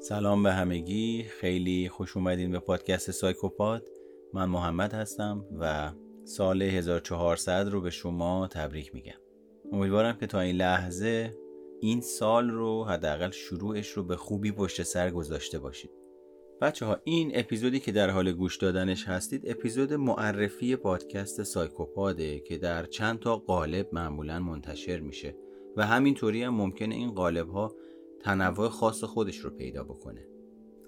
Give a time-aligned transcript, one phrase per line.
[0.00, 1.22] سلام به همگی.
[1.22, 3.88] خیلی خوش اومدین به پادکست سایکوپاد
[4.34, 5.92] من محمد هستم و
[6.24, 9.18] سال 1400 رو به شما تبریک میگم.
[9.72, 11.34] امیدوارم که تا این لحظه
[11.80, 15.90] این سال رو حداقل شروعش رو به خوبی پشت سر گذاشته باشید.
[16.60, 22.58] بچه ها این اپیزودی که در حال گوش دادنش هستید اپیزود معرفی پادکست سایکوپاده که
[22.58, 25.36] در چند تا قالب معمولا منتشر میشه
[25.76, 27.74] و همینطوری هم ممکنه این قالب ها
[28.20, 30.26] تنوع خاص خودش رو پیدا بکنه.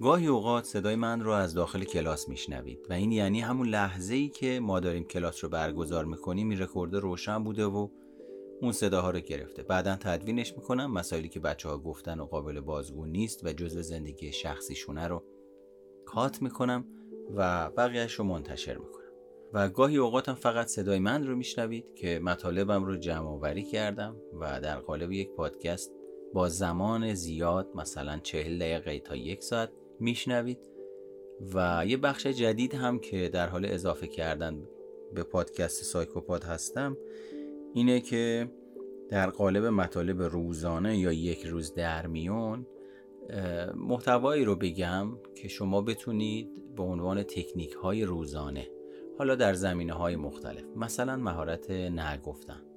[0.00, 4.28] گاهی اوقات صدای من رو از داخل کلاس میشنوید و این یعنی همون لحظه ای
[4.28, 7.88] که ما داریم کلاس رو برگزار می‌کنیم این رکورد روشن بوده و
[8.62, 9.62] اون صداها رو گرفته.
[9.62, 14.32] بعدا تدوینش می‌کنم مسائلی که بچه ها گفتن و قابل بازگو نیست و جزء زندگی
[14.32, 15.24] شخصیشونه رو
[16.06, 16.84] کات می‌کنم
[17.36, 19.08] و بقیهش رو منتشر می‌کنم.
[19.52, 24.60] و گاهی اوقاتم فقط صدای من رو میشنوید که مطالبم رو جمع آوری کردم و
[24.60, 25.97] در قالب یک پادکست
[26.34, 30.58] با زمان زیاد مثلا چهل دقیقه تا یک ساعت میشنوید.
[31.54, 34.62] و یه بخش جدید هم که در حال اضافه کردن
[35.14, 36.96] به پادکست سایکوپاد هستم
[37.74, 38.50] اینه که
[39.08, 42.66] در قالب مطالب روزانه یا یک روز در میون
[43.74, 48.68] محتوایی رو بگم که شما بتونید به عنوان تکنیک های روزانه
[49.18, 52.67] حالا در زمینه های مختلف مثلا مهارت نگفتن.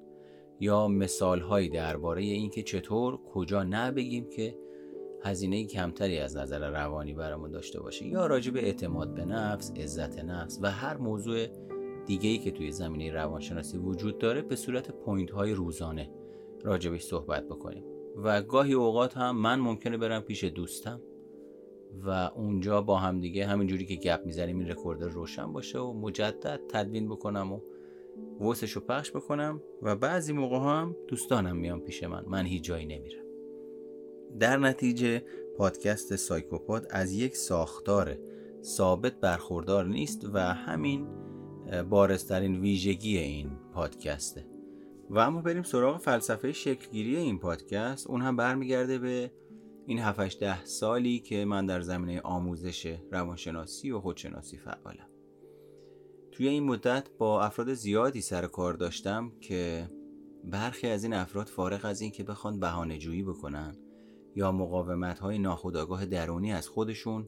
[0.62, 4.58] یا مثال هایی درباره اینکه چطور کجا نه بگیم که
[5.24, 8.08] هزینه کمتری از نظر روانی برامون داشته باشه.
[8.08, 11.48] یا راجع به اعتماد به نفس، عزت نفس و هر موضوع
[12.06, 16.10] دیگه ای که توی زمینه روانشناسی وجود داره به صورت point های روزانه
[16.64, 17.84] راجبش صحبت بکنیم.
[18.24, 21.02] و گاهی اوقات هم من ممکنه برم پیش دوستم
[22.06, 26.60] و اونجا با هم دیگه همینجوری که گپ می‌زنیم این recorder روشن باشه و مجدد
[26.70, 27.60] تدوین بکنم و
[28.42, 32.26] وسش رو پخش بکنم و بعضی موقع هم دوستانم میان پیش من.
[32.28, 33.24] من هیچ جایی نمیرم.
[34.40, 35.24] در نتیجه
[35.58, 38.18] پادکست سایکوپاد از یک ساختار
[38.64, 41.08] ثابت برخوردار نیست و همین
[41.90, 44.48] بارسترین ویژگی این پادکسته.
[45.10, 48.08] و اما بریم سراغ فلسفه شکلگیری این پادکست.
[48.08, 49.32] اون هم برمیگرده به
[49.86, 55.11] این 7 ده سالی که من در زمینه آموزش روانشناسی و خودشناسی فعالم.
[56.32, 59.90] توی این مدت با افراد زیادی سر کار داشتم که
[60.44, 63.76] برخی از این افراد فارغ از این که بخوان بهانه جویی بکنن
[64.36, 67.28] یا مقاومت های ناخودآگاه درونی از خودشون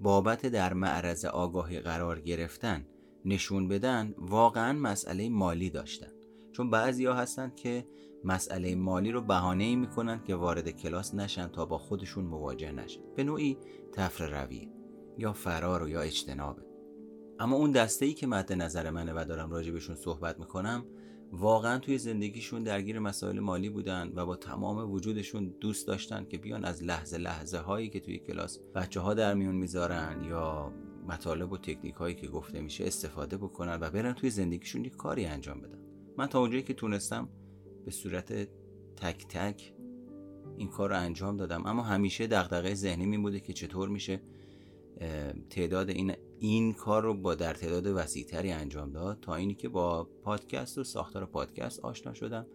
[0.00, 2.86] بابت در معرض آگاهی قرار گرفتن
[3.24, 6.12] نشون بدن واقعا مسئله مالی داشتن.
[6.52, 7.86] چون بعضی ها هستن که
[8.24, 13.00] مسئله مالی رو بهانه ای می‌کنن که وارد کلاس نشن تا با خودشون مواجه نشن.
[13.16, 13.58] به نوعی
[13.92, 14.68] تفر رویه
[15.18, 16.69] یا فرار و یا اجتنابه.
[17.40, 20.84] اما اون دسته ای که مد نظر منه و دارم راجبشون صحبت می‌کنم
[21.32, 26.64] واقعا توی زندگیشون درگیر مسائل مالی بودن و با تمام وجودشون دوست داشتن که بیان
[26.64, 30.72] از لحظه لحظه هایی که توی کلاس بچه ها در میون می‌ذارن یا
[31.08, 35.26] مطالب و تکنیک هایی که گفته میشه استفاده بکنن و برن توی زندگیشون یک کاری
[35.26, 35.78] انجام بدن.
[36.16, 37.28] من تا اونجایی که تونستم
[37.84, 38.32] به صورت
[38.96, 39.74] تک تک
[40.56, 41.66] این کار رو انجام دادم.
[41.66, 44.20] اما همیشه دغدغه ذهنی می بوده که چطور میشه
[45.50, 46.12] تعداد این
[46.42, 50.84] این کار رو با در تعداد وسیعتری انجام داد تا اینی که با پادکست و
[50.84, 52.46] ساختار پادکست آشنا شدم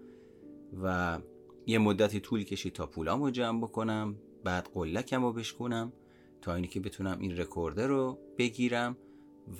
[0.83, 1.19] و
[1.65, 5.93] یه مدتی طول کشید تا پولامو جمع بکنم بعد قلکم رو بشکنم
[6.41, 8.97] تا اینی که بتونم این رکورده رو بگیرم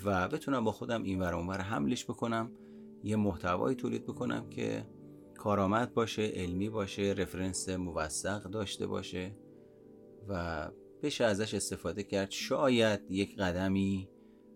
[0.04, 2.50] و بتونم با خودم این ور اونور حملش بکنم.
[3.04, 4.86] یه محتوایی تولید بکنم که
[5.34, 9.36] کارآمد باشه علمی باشه رفرنس موثق داشته باشه
[10.28, 10.68] و
[11.02, 12.30] بشه ازش استفاده کرد.
[12.30, 14.08] شاید یک قدمی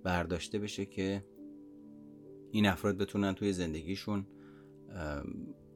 [0.03, 1.25] برداشته بشه که
[2.51, 4.27] این افراد بتونن توی زندگیشون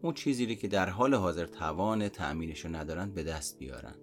[0.02, 3.94] اون چیزی که در حال حاضر توان تأمینش رو ندارن به دست بیارن.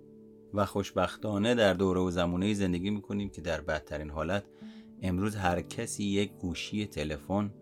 [0.54, 4.44] و خوشبختانه در دوره و زمونه زندگی می‌کنیم که در بدترین حالت
[5.02, 7.54] امروز هر کسی یک گوشی تلفن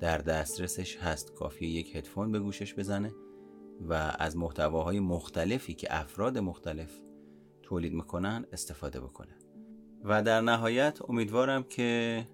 [0.00, 3.14] در دسترسش هست کافیه یک هدفون به گوشش بزنه
[3.88, 7.00] و از محتواهای مختلفی که افراد مختلف
[7.62, 9.43] تولید می‌کنن استفاده بکنه.
[10.04, 12.28] و در نهایت امیدوارم که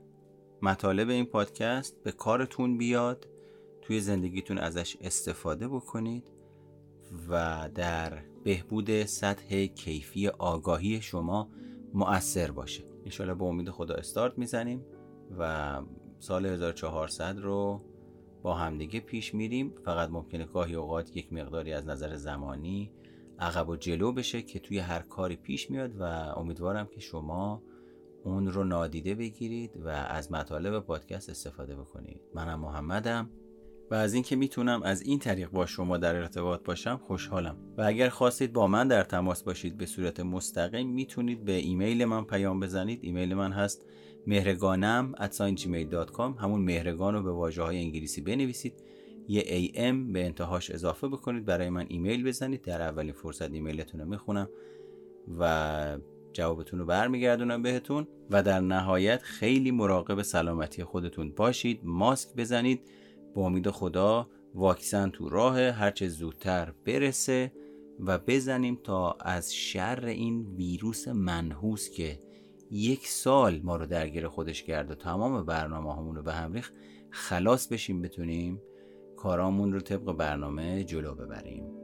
[0.63, 3.29] مطالب این پادکست به کارتون بیاد
[3.83, 6.31] توی زندگیتون ازش استفاده بکنید
[7.29, 11.49] و در بهبود سطح کیفی آگاهی شما
[11.95, 12.85] مؤثر باشه.
[13.05, 14.85] انشالله با امید خدا استارت می‌زنیم
[15.39, 15.83] و
[16.19, 17.85] سال 1400 رو
[18.43, 19.75] با همدیگه پیش میریم.
[19.85, 22.93] فقط ممکنه گاهی اوقات یک مقداری از نظر زمانی
[23.41, 26.03] عقب و جلو بشه که توی هر کاری پیش میاد و
[26.37, 27.63] امیدوارم که شما
[28.25, 32.21] اون رو نادیده بگیرید و از مطالب پادکست استفاده بکنید.
[32.35, 33.31] منم محمدم
[33.91, 37.57] و از اینکه می‌تونم از این طریق با شما در ارتباط باشم خوشحالم.
[37.79, 42.25] و اگر خواستید با من در تماس باشید به صورت مستقیم می‌تونید به ایمیل من
[42.25, 43.01] پیام بزنید.
[43.03, 43.87] ایمیل من هست
[44.27, 45.15] مهرگانم
[46.39, 48.83] همون مهرگان رو به واجه های انگلیسی بنویسید.
[49.31, 51.45] یه AM به انتهاش اضافه بکنید.
[51.45, 52.63] برای من ایمیل بزنید.
[52.63, 54.49] در اولین فرصت ایمیلتون رو می‌خونم
[55.39, 55.99] و
[56.33, 58.09] جوابتون رو برمیگردونم بهتون.
[58.31, 61.81] و در نهایت خیلی مراقب سلامتی خودتون باشید.
[61.85, 62.81] ماسک بزنید.
[63.35, 65.61] با امید خدا واکسن تو راه.
[65.61, 67.53] هرچه زودتر برسه
[68.01, 72.21] و بزنیم تا از شر این ویروس منحوس که
[72.71, 76.75] یک سال ما رو درگیر خودش کرد و تمام برنامه رو به هم ریخت
[77.11, 78.63] خلاص بشیم بتونیم
[79.23, 81.80] کارامون رو طبق برنامه جلو ببریم.